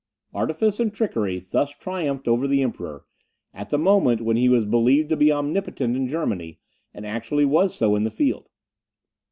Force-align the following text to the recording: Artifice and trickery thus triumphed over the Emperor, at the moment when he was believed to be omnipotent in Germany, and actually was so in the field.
Artifice 0.33 0.79
and 0.79 0.91
trickery 0.91 1.37
thus 1.37 1.75
triumphed 1.75 2.27
over 2.27 2.47
the 2.47 2.63
Emperor, 2.63 3.05
at 3.53 3.69
the 3.69 3.77
moment 3.77 4.19
when 4.21 4.35
he 4.35 4.49
was 4.49 4.65
believed 4.65 5.09
to 5.09 5.15
be 5.15 5.31
omnipotent 5.31 5.95
in 5.95 6.07
Germany, 6.07 6.59
and 6.91 7.05
actually 7.05 7.45
was 7.45 7.75
so 7.75 7.95
in 7.95 8.01
the 8.01 8.09
field. 8.09 8.49